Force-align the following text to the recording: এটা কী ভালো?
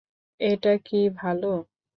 এটা 0.39 0.73
কী 0.85 0.99
ভালো? 1.19 1.51